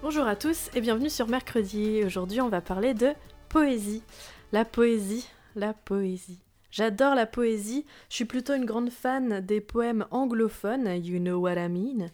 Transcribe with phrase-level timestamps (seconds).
[0.00, 2.04] Bonjour à tous et bienvenue sur Mercredi.
[2.06, 3.08] Aujourd'hui, on va parler de
[3.48, 4.04] poésie.
[4.52, 6.38] La poésie, la poésie.
[6.70, 7.84] J'adore la poésie.
[8.08, 12.06] Je suis plutôt une grande fan des poèmes anglophones, you know what I mean,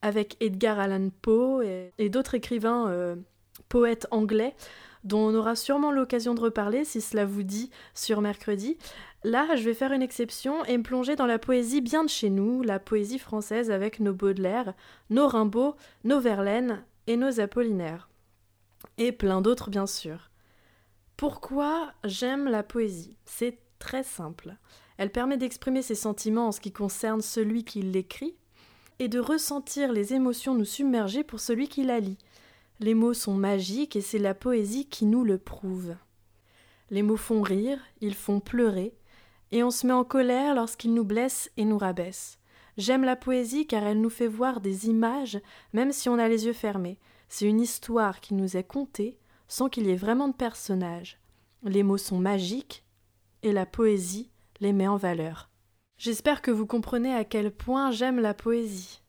[0.00, 1.62] avec Edgar Allan Poe
[1.98, 3.16] et, d'autres écrivains euh,
[3.68, 4.54] poètes anglais
[5.04, 8.78] dont on aura sûrement l'occasion de reparler si cela vous dit sur mercredi.
[9.24, 12.30] Là, je vais faire une exception et me plonger dans la poésie bien de chez
[12.30, 14.72] nous, la poésie française avec nos Baudelaire,
[15.10, 18.08] nos Rimbaud, nos Verlaine et nos Apollinaires.
[18.96, 20.30] Et plein d'autres bien sûr.
[21.16, 23.16] Pourquoi j'aime la poésie?
[23.24, 24.54] C'est très simple.
[24.96, 28.36] Elle permet d'exprimer ses sentiments en ce qui concerne celui qui l'écrit
[29.00, 32.18] et de ressentir les émotions nous submerger pour celui qui la lit.
[32.78, 35.96] Les mots sont magiques et c'est la poésie qui nous le prouve.
[36.90, 38.94] Les mots font rire, ils font pleurer,
[39.50, 42.38] et on se met en colère lorsqu'ils nous blessent et nous rabaissent.
[42.80, 45.40] J'aime la poésie car elle nous fait voir des images
[45.72, 46.98] même si on a les yeux fermés.
[47.32, 51.20] C'est une histoire qui nous est contée sans qu'il y ait vraiment de personnages.
[51.62, 52.84] Les mots sont magiques
[53.42, 55.48] et la poésie les met en valeur.
[55.96, 59.00] J'espère que vous comprenez à quel point j'aime la poésie.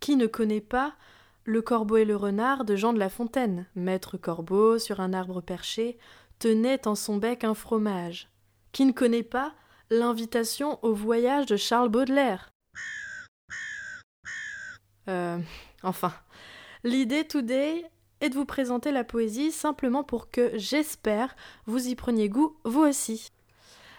[0.00, 0.96] Qui ne connaît pas
[1.44, 3.66] Le corbeau et le renard de Jean de La Fontaine?
[3.76, 5.98] Maître corbeau, sur un arbre perché,
[6.40, 8.28] tenait en son bec un fromage.
[8.72, 9.54] Qui ne connaît pas
[9.88, 12.50] L'invitation au voyage de Charles Baudelaire?
[15.08, 15.38] Euh,
[15.82, 16.12] enfin,
[16.84, 17.84] l'idée today
[18.20, 21.34] est de vous présenter la poésie simplement pour que, j'espère,
[21.66, 23.30] vous y preniez goût vous aussi.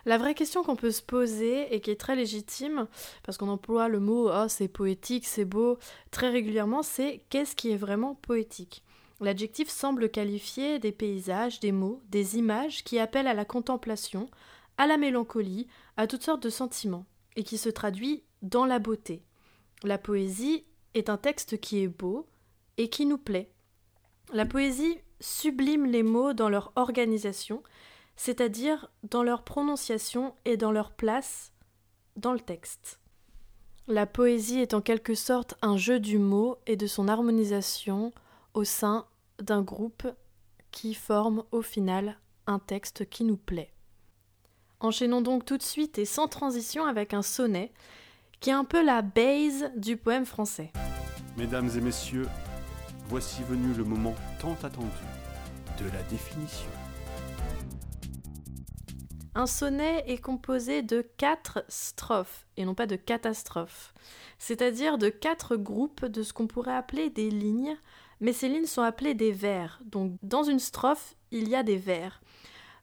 [0.06, 2.88] La vraie question qu'on peut se poser et qui est très légitime,
[3.24, 5.78] parce qu'on emploie le mot oh, c'est poétique, c'est beau
[6.12, 8.84] très régulièrement, c'est qu'est-ce qui est vraiment poétique?
[9.22, 14.30] L'adjectif semble qualifier des paysages, des mots, des images qui appellent à la contemplation,
[14.78, 17.06] à la mélancolie, à toutes sortes de sentiments,
[17.38, 19.24] et qui se traduit dans la beauté.
[19.84, 22.28] La poésie est un texte qui est beau
[22.78, 23.52] et qui nous plaît.
[24.34, 27.64] La poésie sublime les mots dans leur organisation,
[28.16, 31.52] c'est-à-dire dans leur prononciation et dans leur place
[32.16, 33.00] dans le texte.
[33.88, 38.14] La poésie est en quelque sorte un jeu du mot et de son harmonisation
[38.54, 39.06] au sein
[39.40, 40.08] d'un groupe
[40.72, 42.18] qui forme au final
[42.48, 43.74] un texte qui nous plaît.
[44.80, 47.72] Enchaînons donc tout de suite et sans transition avec un sonnet
[48.40, 50.72] qui est un peu la base du poème français.
[51.38, 52.28] Mesdames et messieurs,
[53.08, 54.88] voici venu le moment tant attendu
[55.80, 56.70] de la définition.
[59.36, 63.94] Un sonnet est composé de quatre strophes et non pas de catastrophes,
[64.38, 67.76] c'est-à-dire de quatre groupes de ce qu'on pourrait appeler des lignes,
[68.22, 69.82] mais ces lignes sont appelées des vers.
[69.86, 72.22] Donc dans une strophe, il y a des vers.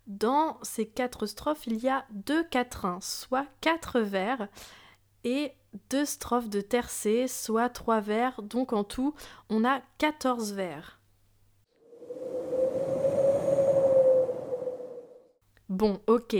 [0.09, 4.49] Dans ces quatre strophes, il y a deux quatrains, soit quatre vers,
[5.25, 5.53] et
[5.91, 9.15] deux strophes de tercé, soit trois vers, donc en tout,
[9.49, 11.01] on a 14 vers.
[15.69, 16.37] Bon, ok.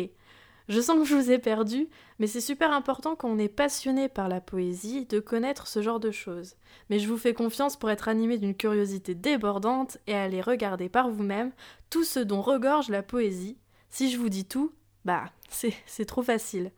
[0.69, 1.89] Je sens que je vous ai perdu,
[2.19, 5.99] mais c'est super important quand on est passionné par la poésie de connaître ce genre
[5.99, 6.55] de choses.
[6.91, 11.11] Mais je vous fais confiance pour être animé d'une curiosité débordante et aller regarder par
[11.11, 11.51] vous-même
[11.91, 13.57] tout ce dont regorge la poésie.
[13.89, 14.73] Si je vous dis tout,
[15.05, 16.71] bah, c'est trop facile.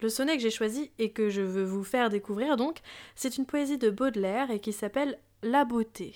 [0.00, 2.78] Le sonnet que j'ai choisi et que je veux vous faire découvrir donc,
[3.16, 6.14] c'est une poésie de Baudelaire et qui s'appelle La beauté.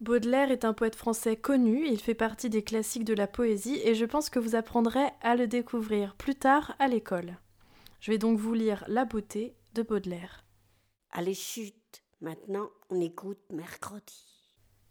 [0.00, 3.94] Baudelaire est un poète français connu, il fait partie des classiques de la poésie et
[3.94, 7.36] je pense que vous apprendrez à le découvrir plus tard à l'école.
[8.00, 10.44] Je vais donc vous lire La beauté de Baudelaire.
[11.10, 14.37] Allez, chute, maintenant on écoute mercredi.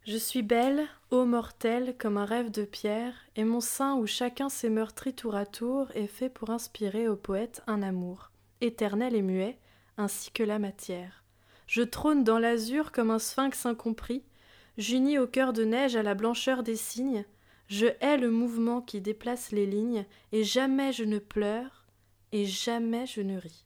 [0.08, 4.48] Je suis belle, ô mortelle, comme un rêve de pierre, et mon sein où chacun
[4.48, 8.32] s'est meurtri tour à tour est fait pour inspirer au poète un amour,
[8.62, 9.58] éternel et muet,
[9.98, 11.26] ainsi que la matière.
[11.68, 14.24] Je trône dans l'azur comme un sphinx incompris,
[14.78, 17.26] j'unis au cœur de neige à la blancheur des cygnes,
[17.68, 21.86] je hais le mouvement qui déplace les lignes, et jamais je ne pleure,
[22.32, 23.66] et jamais je ne ris.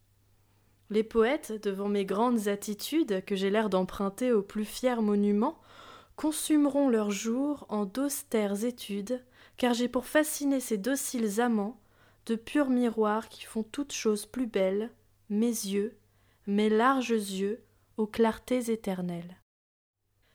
[0.90, 5.62] Les poètes, devant mes grandes attitudes, que j'ai l'air d'emprunter aux plus fiers monuments,
[6.16, 9.24] consumeront leurs jours en d'austères études,
[9.58, 11.80] car j'ai pour fasciner ces dociles amants
[12.26, 14.92] de purs miroirs qui font toutes choses plus belles,
[15.30, 15.98] mes yeux,
[16.48, 17.64] mes larges yeux,
[17.98, 19.38] aux clartés éternelles.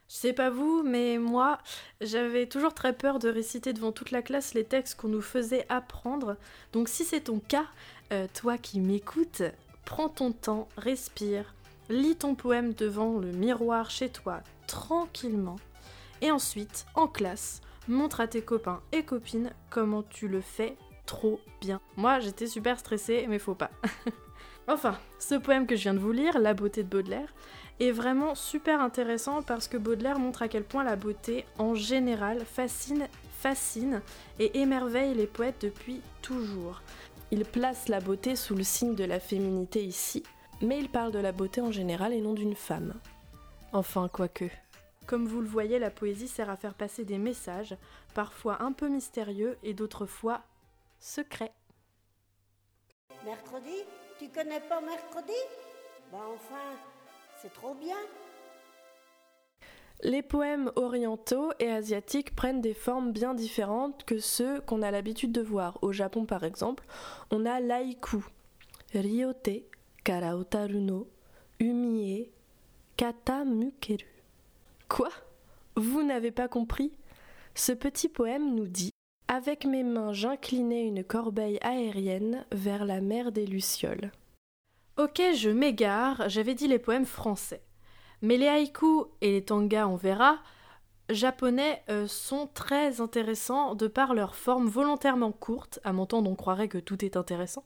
[0.08, 1.58] Je sais pas vous, mais moi,
[2.00, 5.66] j'avais toujours très peur de réciter devant toute la classe les textes qu'on nous faisait
[5.68, 6.36] apprendre.
[6.72, 7.66] Donc si c'est ton cas,
[8.12, 9.42] euh, toi qui m'écoutes,
[9.84, 11.54] prends ton temps, respire,
[11.88, 15.56] lis ton poème devant le miroir chez toi, tranquillement.
[16.22, 21.40] Et ensuite, en classe, montre à tes copains et copines comment tu le fais trop
[21.60, 21.80] bien.
[21.96, 23.70] Moi, j'étais super stressée, mais faut pas.
[24.68, 27.32] enfin, ce poème que je viens de vous lire, La beauté de Baudelaire,
[27.78, 32.44] est vraiment super intéressant parce que Baudelaire montre à quel point la beauté en général
[32.44, 33.06] fascine,
[33.38, 34.00] fascine
[34.38, 36.82] et émerveille les poètes depuis toujours.
[37.30, 40.22] Il place la beauté sous le signe de la féminité ici,
[40.62, 42.94] mais il parle de la beauté en général et non d'une femme.
[43.76, 44.46] Enfin, quoique.
[45.06, 47.76] Comme vous le voyez, la poésie sert à faire passer des messages,
[48.14, 50.40] parfois un peu mystérieux et d'autres fois
[50.98, 51.52] secrets.
[53.22, 53.84] Mercredi?
[54.18, 55.36] Tu connais pas mercredi?
[56.10, 56.72] Ben enfin,
[57.42, 57.98] c'est trop bien.
[60.00, 65.32] Les poèmes orientaux et asiatiques prennent des formes bien différentes que ceux qu'on a l'habitude
[65.32, 65.78] de voir.
[65.82, 66.86] Au Japon, par exemple,
[67.30, 68.24] on a l'haïku,
[68.94, 69.66] ryote,
[70.02, 71.06] karaotaruno,
[71.60, 72.30] umie,
[72.96, 74.06] katamukeru.
[74.88, 75.10] Quoi?
[75.76, 76.92] Vous n'avez pas compris?
[77.54, 78.90] Ce petit poème nous dit
[79.28, 84.12] Avec mes mains, j'inclinais une corbeille aérienne vers la mer des Lucioles.
[84.96, 87.62] Ok, je m'égare, j'avais dit les poèmes français.
[88.22, 90.38] Mais les haïkus et les tangas, on verra,
[91.08, 96.34] japonais euh, sont très intéressants de par leur forme volontairement courte, à mon temps on
[96.34, 97.64] croirait que tout est intéressant.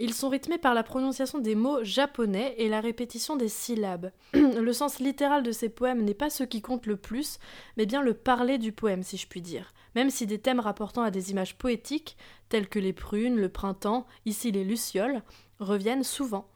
[0.00, 4.12] Ils sont rythmés par la prononciation des mots japonais et la répétition des syllabes.
[4.32, 7.40] le sens littéral de ces poèmes n'est pas ce qui compte le plus,
[7.76, 9.72] mais bien le parler du poème, si je puis dire.
[9.96, 12.16] Même si des thèmes rapportant à des images poétiques,
[12.48, 15.22] tels que les prunes, le printemps, ici les lucioles,
[15.58, 16.46] reviennent souvent.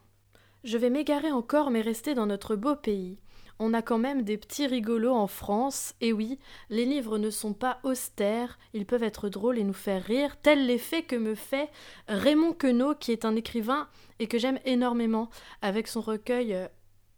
[0.63, 3.17] Je vais m'égarer encore, mais rester dans notre beau pays.
[3.65, 6.37] On a quand même des petits rigolos en France, et oui,
[6.69, 10.67] les livres ne sont pas austères, ils peuvent être drôles et nous faire rire, tel
[10.67, 11.69] l'effet que me fait
[12.09, 13.87] Raymond Queneau, qui est un écrivain
[14.19, 15.29] et que j'aime énormément.
[15.61, 16.67] Avec son recueil euh,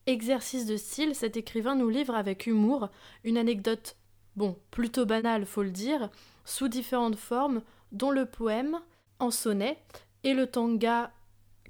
[0.05, 2.89] Exercice de style, cet écrivain nous livre avec humour
[3.23, 3.97] une anecdote,
[4.35, 6.11] bon, plutôt banale, faut le dire,
[6.43, 8.79] sous différentes formes, dont le poème
[9.17, 9.79] en sonnet
[10.23, 11.11] et le tanga,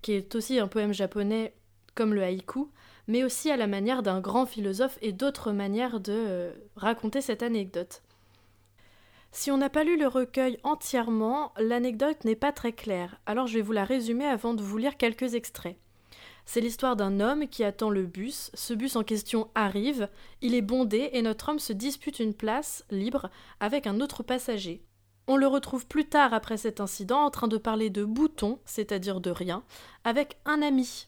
[0.01, 1.53] qui est aussi un poème japonais
[1.95, 2.67] comme le haïku,
[3.07, 7.43] mais aussi à la manière d'un grand philosophe et d'autres manières de euh, raconter cette
[7.43, 8.01] anecdote.
[9.31, 13.55] Si on n'a pas lu le recueil entièrement, l'anecdote n'est pas très claire, alors je
[13.55, 15.77] vais vous la résumer avant de vous lire quelques extraits.
[16.45, 20.07] C'est l'histoire d'un homme qui attend le bus, ce bus en question arrive,
[20.41, 24.83] il est bondé et notre homme se dispute une place libre avec un autre passager.
[25.27, 29.21] On le retrouve plus tard après cet incident en train de parler de boutons, c'est-à-dire
[29.21, 29.63] de rien,
[30.03, 31.07] avec un ami,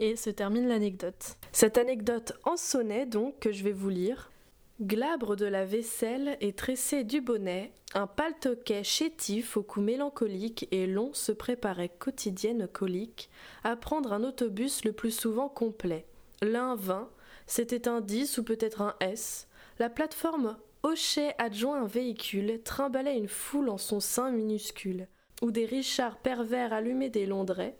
[0.00, 1.36] et se termine l'anecdote.
[1.52, 4.32] Cette anecdote en sonnet, donc, que je vais vous lire.
[4.80, 10.86] Glabre de la vaisselle et tressé du bonnet, un paltoquet chétif au cou mélancolique et
[10.86, 13.28] long se préparait quotidienne colique
[13.62, 16.06] à prendre un autobus le plus souvent complet.
[16.40, 17.10] L'un vint,
[17.46, 19.48] c'était un 10 ou peut-être un S.
[19.78, 25.08] La plateforme hochait adjoint un véhicule, trimbalait une foule en son sein minuscule,
[25.42, 27.76] où des richards pervers allumaient des Londrais,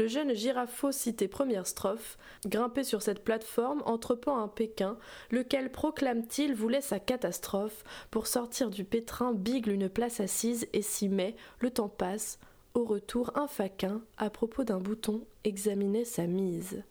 [0.00, 2.16] le jeune Girafo cité première strophe,
[2.46, 4.96] grimpé sur cette plateforme, entrepend un Pékin,
[5.30, 11.10] lequel proclame-t-il voulait sa catastrophe, pour sortir du pétrin bigle une place assise et s'y
[11.10, 12.38] met, le temps passe,
[12.72, 16.82] au retour un faquin, à propos d'un bouton, examinait sa mise.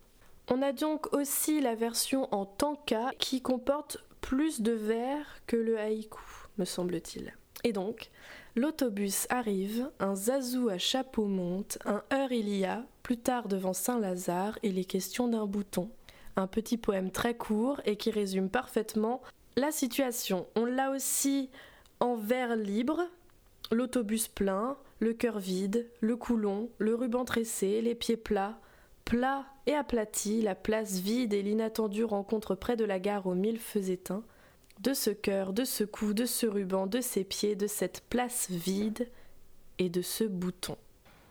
[0.47, 5.79] On a donc aussi la version en tanka qui comporte plus de vers que le
[5.79, 6.21] haïku,
[6.59, 7.33] me semble-t-il.
[7.63, 8.11] Et donc,
[8.55, 13.73] L'autobus arrive, un zazou à chapeau monte, un heure il y a, plus tard devant
[13.73, 15.89] Saint-Lazare, il est question d'un bouton.
[16.35, 19.21] Un petit poème très court et qui résume parfaitement
[19.55, 20.47] la situation.
[20.55, 21.49] On l'a aussi
[21.99, 23.01] en vers libre,
[23.71, 28.59] l'autobus plein, le cœur vide, le coulon, le ruban tressé, les pieds plats,
[29.05, 33.59] plats et aplatis, la place vide et l'inattendue rencontre près de la gare aux mille
[33.59, 34.23] feux éteints
[34.79, 38.49] de ce cœur, de ce cou, de ce ruban, de ces pieds, de cette place
[38.49, 39.07] vide
[39.77, 40.77] et de ce bouton.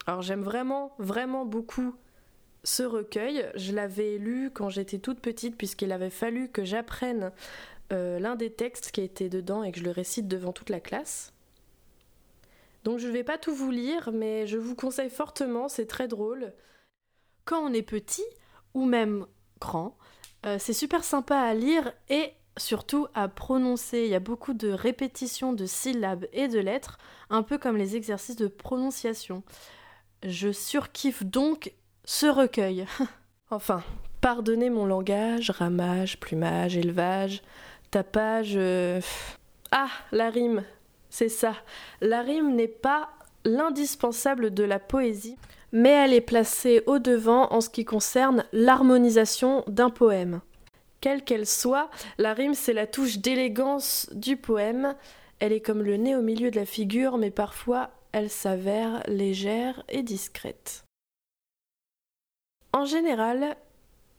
[0.07, 1.95] Alors j'aime vraiment, vraiment beaucoup
[2.65, 3.47] ce recueil.
[3.55, 7.33] Je l'avais lu quand j'étais toute petite puisqu'il avait fallu que j'apprenne
[7.93, 10.81] euh, l'un des textes qui été dedans et que je le récite devant toute la
[10.81, 11.33] classe.
[12.85, 16.09] Donc je ne vais pas tout vous lire, mais je vous conseille fortement, c'est très
[16.09, 16.53] drôle.
[17.45, 18.25] Quand on est petit,
[18.75, 19.27] ou même
[19.61, 19.97] grand,
[20.47, 24.03] euh, c'est super sympa à lire et surtout à prononcer.
[24.03, 26.99] Il y a beaucoup de répétitions de syllabes et de lettres,
[27.31, 29.43] un peu comme les exercices de prononciation.
[30.25, 31.73] Je surkiffe donc
[32.05, 32.87] ce recueil.
[33.51, 33.83] enfin,
[34.21, 37.43] pardonnez mon langage, ramage, plumage, élevage,
[37.91, 38.55] tapage.
[38.57, 39.01] Euh,
[39.71, 40.65] ah, la rime,
[41.11, 41.55] c'est ça.
[42.01, 43.11] La rime n'est pas
[43.45, 45.37] l'indispensable de la poésie,
[45.73, 50.41] mais elle est placée au devant en ce qui concerne l'harmonisation d'un poème.
[51.01, 54.95] Quelle qu'elle soit, la rime c'est la touche d'élégance du poème.
[55.39, 59.83] Elle est comme le nez au milieu de la figure, mais parfois elle s'avère légère
[59.89, 60.85] et discrète.
[62.73, 63.57] En général,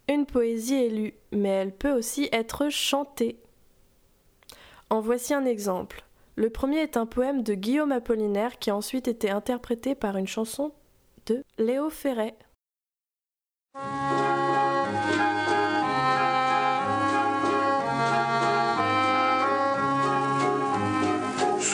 [0.08, 3.38] une poésie est lue, mais elle peut aussi être chantée.
[4.90, 6.04] En voici un exemple.
[6.36, 10.28] Le premier est un poème de Guillaume Apollinaire qui a ensuite été interprété par une
[10.28, 10.72] chanson
[11.26, 12.36] de Léo Ferret.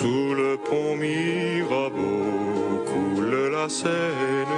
[0.06, 4.56] Sous le pont Mirabeau coule la Seine.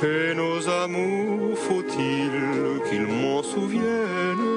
[0.00, 2.30] Et nos amours, faut-il
[2.88, 4.52] qu'ils m'en souviennent?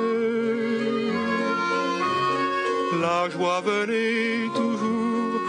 [3.01, 5.41] La joie venait toujours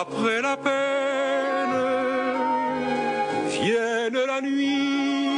[0.00, 1.80] après la peine,
[3.48, 5.28] vienne la nuit,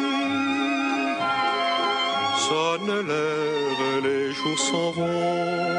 [2.46, 5.71] sonne l'heure, les jours s'en vont,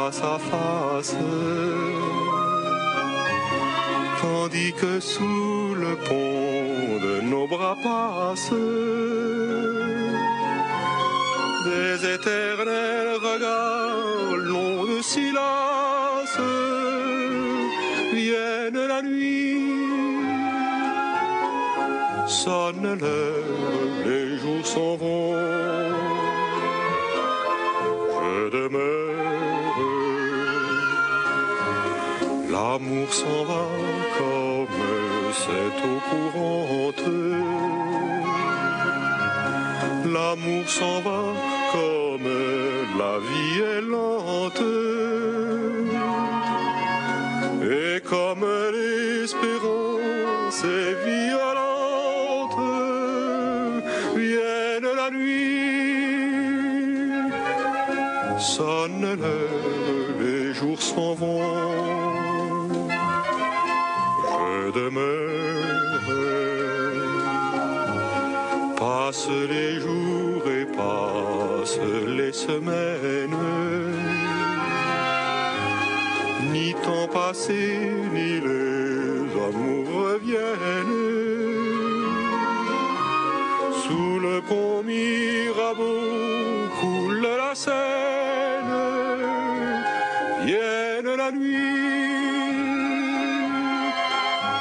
[0.00, 1.16] face à face
[4.22, 8.60] tandis que sous le pont de nos bras passent
[11.68, 16.38] des éternels regards longs de silence.
[18.14, 19.60] Vienne la nuit,
[22.26, 25.69] sonne l'heure, les jours s'en vont.
[33.00, 33.64] L'amour s'en va
[34.18, 34.80] comme
[35.32, 37.08] cette eau courante.
[40.04, 41.22] L'amour s'en va
[41.72, 42.30] comme
[42.98, 44.64] la vie est lente.
[47.62, 52.58] Et comme l'espérance est violente,
[54.16, 56.32] vienne la nuit,
[58.38, 61.29] sonne l'heure, les jours s'en vont.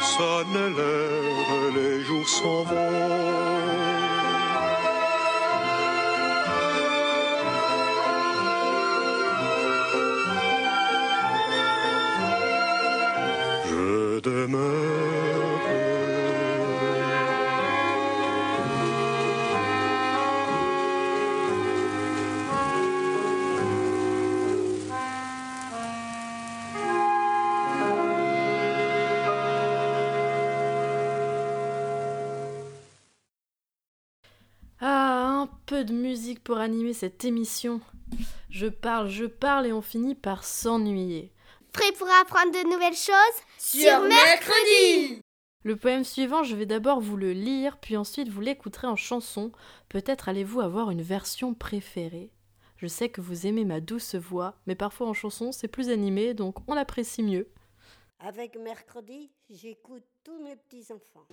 [0.02, 3.89] Sonne l'heure, les jours s'en vont.
[36.50, 37.80] Pour animer cette émission.
[38.50, 41.32] Je parle, je parle et on finit par s'ennuyer.
[41.74, 45.22] Prêt pour apprendre de nouvelles choses Sur mercredi
[45.64, 49.52] Le poème suivant, je vais d'abord vous le lire, puis ensuite vous l'écouterez en chanson.
[49.90, 52.32] Peut-être allez-vous avoir une version préférée.
[52.78, 56.34] Je sais que vous aimez ma douce voix, mais parfois en chanson c'est plus animé,
[56.34, 57.48] donc on l'apprécie mieux.
[58.22, 61.28] Avec mercredi, j'écoute tous mes petits-enfants.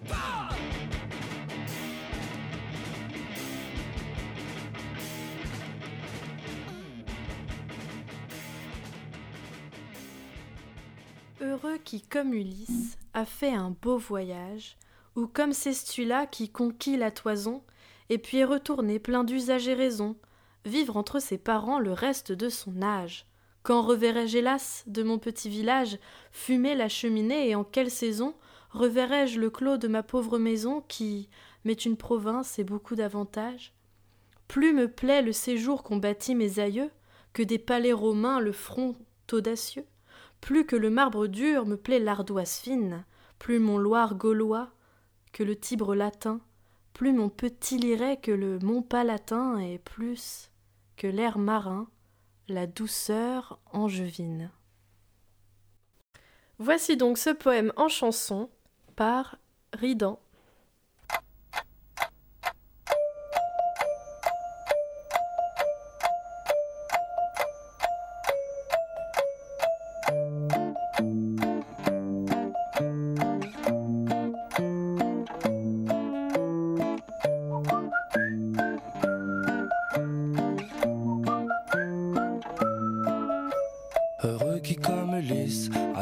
[11.40, 14.76] Heureux qui, comme Ulysse, a fait un beau voyage,
[15.16, 17.62] ou comme Cestula qui conquit la toison,
[18.08, 20.16] et puis est retourné plein d'usage et raison,
[20.64, 23.26] vivre entre ses parents le reste de son âge,
[23.66, 25.98] Quand reverrai-je hélas de mon petit village
[26.30, 28.36] fumer la cheminée et en quelle saison
[28.70, 31.28] reverrai-je le clos de ma pauvre maison qui
[31.64, 33.72] m'est une province et beaucoup d'avantages?
[34.46, 36.92] Plus me plaît le séjour qu'ont bâti mes aïeux
[37.32, 38.94] que des palais romains le front
[39.32, 39.84] audacieux.
[40.40, 43.04] Plus que le marbre dur me plaît l'ardoise fine,
[43.38, 44.70] plus mon Loire gaulois
[45.32, 46.40] que le Tibre latin,
[46.92, 50.50] plus mon petit liret que le mont palatin, et plus
[50.96, 51.88] que l'air marin,
[52.48, 54.50] la douceur angevine.
[56.58, 58.48] Voici donc ce poème en chanson
[58.94, 59.36] par
[59.74, 60.18] Ridan.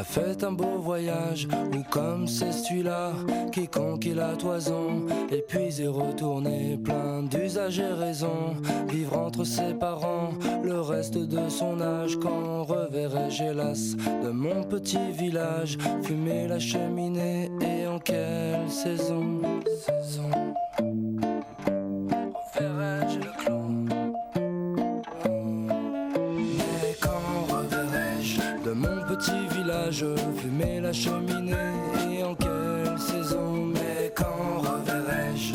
[0.04, 3.12] Fait un beau voyage, ou comme c'est celui-là
[3.52, 8.54] qui conquit la toison, et puis est retourné plein d'usages et raisons,
[8.88, 10.30] vivre entre ses parents
[10.62, 17.50] le reste de son âge, quand reverrai-je hélas de mon petit village, fumer la cheminée,
[17.61, 19.40] et en quelle saison
[30.95, 31.53] cheminée
[32.09, 35.55] et en quelle saison, mais quand reverrai-je?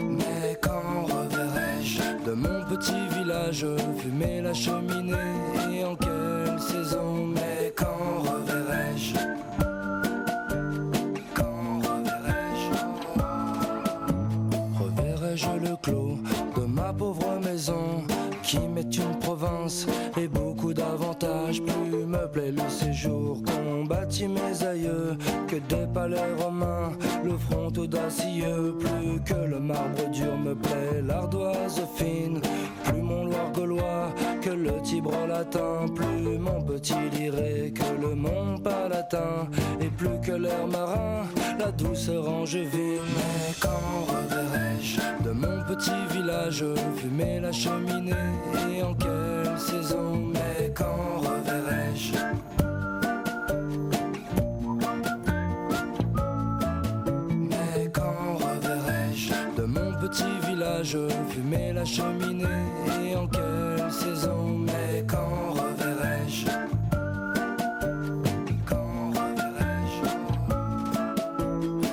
[0.00, 2.02] Mais quand reverrai-je?
[2.24, 3.66] De mon petit village
[3.98, 4.91] fumer la cheminée
[61.84, 62.44] cheminée
[63.04, 66.46] et en quelle saison, mais quand reverrai-je?
[68.66, 70.06] Quand reverrai-je?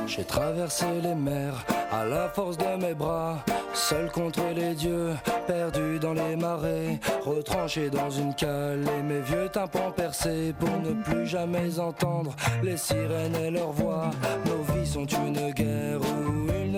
[0.08, 3.38] J'ai traversé les mers à la force de mes bras
[3.74, 5.14] Seul contre les dieux,
[5.48, 11.02] perdu dans les marais, retranché dans une cale et mes vieux tympans percés pour ne
[11.02, 14.12] plus jamais entendre les sirènes et leurs voix.
[14.46, 16.00] Nos vies sont une guerre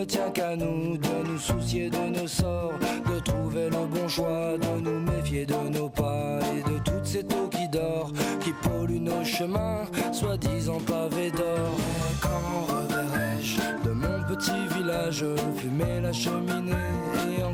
[0.01, 2.73] ne tient qu'à nous de nous soucier de nos sorts,
[3.07, 7.19] de trouver le bon choix, de nous méfier de nos pas et de toutes ces
[7.19, 11.77] eaux qui dorent, qui polluent nos chemins, soi-disant pavés d'or.
[12.19, 15.23] Quand reverrai-je de mon petit village
[15.57, 16.91] fumer la cheminée?
[17.37, 17.53] et en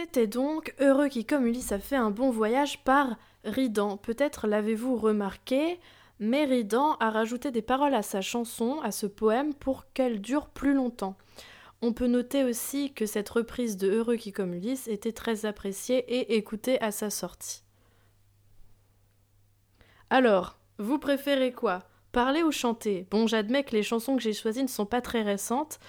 [0.00, 3.96] C'était donc Heureux qui comme Ulysse a fait un bon voyage par Ridan.
[3.96, 5.80] Peut-être l'avez-vous remarqué,
[6.20, 10.50] mais Ridan a rajouté des paroles à sa chanson, à ce poème, pour qu'elle dure
[10.50, 11.16] plus longtemps.
[11.82, 16.04] On peut noter aussi que cette reprise de Heureux qui comme Ulysse était très appréciée
[16.08, 17.64] et écoutée à sa sortie.
[20.10, 21.82] Alors, vous préférez quoi?
[22.12, 23.08] Parler ou chanter?
[23.10, 25.80] Bon, j'admets que les chansons que j'ai choisies ne sont pas très récentes,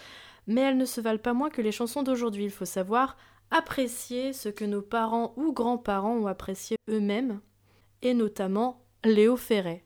[0.47, 2.45] mais elles ne se valent pas moins que les chansons d'aujourd'hui.
[2.45, 3.15] Il faut savoir
[3.51, 7.39] apprécier ce que nos parents ou grands-parents ont apprécié eux-mêmes,
[8.01, 9.83] et notamment Léo Ferret.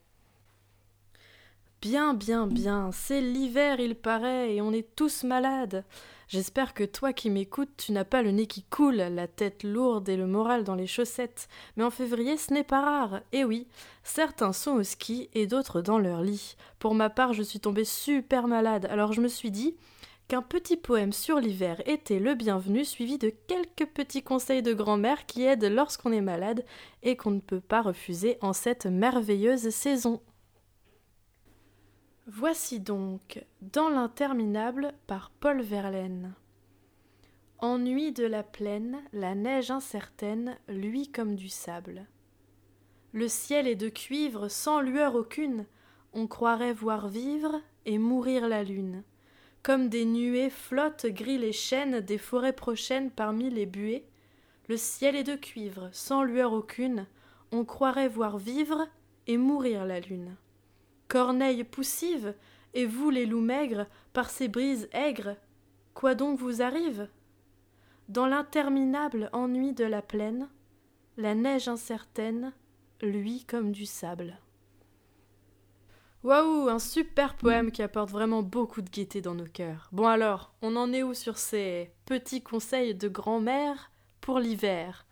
[1.82, 5.84] Bien, bien, bien, c'est l'hiver, il paraît, et on est tous malades.
[6.30, 10.08] J'espère que toi qui m'écoutes, tu n'as pas le nez qui coule, la tête lourde
[10.08, 11.50] et le moral dans les chaussettes.
[11.76, 13.22] Mais en février, ce n'est pas rare.
[13.34, 13.68] Et oui,
[14.04, 16.56] certains sont au ski et d'autres dans leur lit.
[16.80, 19.76] Pour ma part, je suis tombée super malade, alors je me suis dit
[20.34, 25.28] qu'un petit poème sur l'hiver était le bienvenu, suivi de quelques petits conseils de grand-mère
[25.28, 26.66] qui aident lorsqu'on est malade
[27.04, 30.24] et qu'on ne peut pas refuser en cette merveilleuse saison.
[32.26, 36.34] Voici donc Dans l'interminable par Paul Verlaine.
[37.60, 42.08] Ennui de la plaine, la neige incertaine luit comme du sable.
[43.12, 45.68] Le ciel est de cuivre sans lueur aucune,
[46.12, 49.04] on croirait voir vivre et mourir la lune.
[49.64, 54.04] Comme des nuées flottent gris les chênes des forêts prochaines parmi les buées.
[54.68, 57.08] Le ciel est de cuivre sans lueur aucune,
[57.54, 58.86] on croirait voir vivre
[59.26, 60.36] et mourir la lune.
[61.08, 62.34] Corneille poussive,
[62.74, 65.38] et vous les loups maigres, par ces brises aigres,
[65.94, 67.08] quoi donc vous arrive?
[68.10, 70.50] Dans l'interminable ennui de la plaine,
[71.16, 72.52] la neige incertaine
[73.02, 74.38] luit comme du sable.
[76.24, 79.90] Waouh, un super poème qui apporte vraiment beaucoup de gaieté dans nos cœurs.
[79.92, 85.06] Bon alors, on en est où sur ces petits conseils de grand-mère pour l'hiver?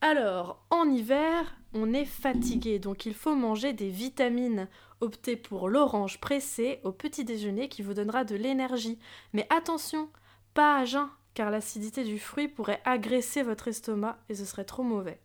[0.00, 4.68] Alors, en hiver, on est fatigué, donc il faut manger des vitamines.
[5.02, 8.98] Optez pour l'orange pressée au petit déjeuner qui vous donnera de l'énergie.
[9.34, 10.08] Mais attention,
[10.54, 14.84] pas à jeun, car l'acidité du fruit pourrait agresser votre estomac et ce serait trop
[14.84, 15.20] mauvais.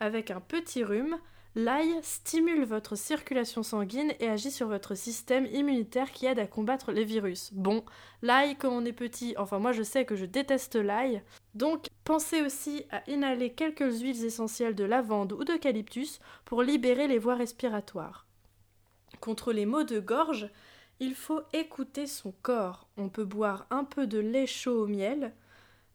[0.00, 1.18] Avec un petit rhume,
[1.58, 6.92] L'ail stimule votre circulation sanguine et agit sur votre système immunitaire qui aide à combattre
[6.92, 7.50] les virus.
[7.54, 7.82] Bon,
[8.20, 11.22] l'ail quand on est petit, enfin moi je sais que je déteste l'ail,
[11.54, 17.18] donc pensez aussi à inhaler quelques huiles essentielles de lavande ou d'eucalyptus pour libérer les
[17.18, 18.26] voies respiratoires.
[19.20, 20.50] Contre les maux de gorge,
[21.00, 22.86] il faut écouter son corps.
[22.98, 25.32] On peut boire un peu de lait chaud au miel,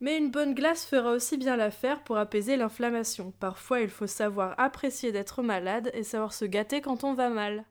[0.01, 3.31] mais une bonne glace fera aussi bien l'affaire pour apaiser l'inflammation.
[3.39, 7.65] Parfois, il faut savoir apprécier d'être malade et savoir se gâter quand on va mal.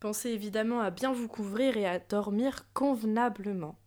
[0.00, 3.78] Pensez évidemment à bien vous couvrir et à dormir convenablement.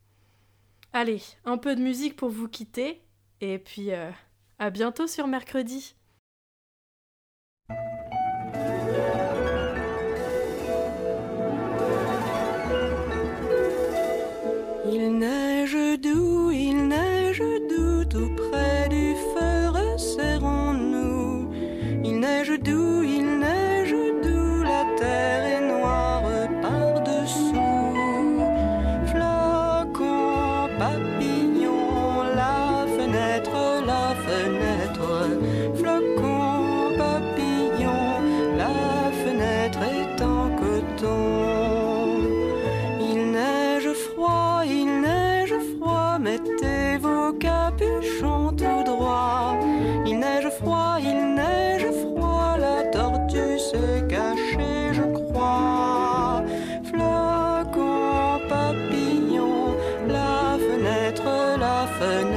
[0.94, 3.04] Allez, un peu de musique pour vous quitter,
[3.42, 4.10] et puis euh,
[4.58, 5.96] à bientôt sur mercredi.
[62.00, 62.37] La fenêtre.